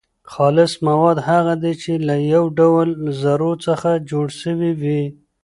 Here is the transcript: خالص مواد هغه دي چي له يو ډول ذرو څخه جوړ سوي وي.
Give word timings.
خالص 0.33 0.73
مواد 0.87 1.17
هغه 1.29 1.53
دي 1.63 1.73
چي 1.81 1.93
له 2.07 2.15
يو 2.33 2.43
ډول 2.59 2.89
ذرو 3.21 3.51
څخه 3.65 3.89
جوړ 4.09 4.25
سوي 4.41 4.71
وي. 4.81 5.03